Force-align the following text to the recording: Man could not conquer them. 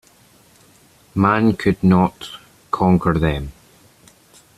Man 1.13 1.55
could 1.55 1.83
not 1.83 2.27
conquer 2.71 3.13
them. 3.13 3.51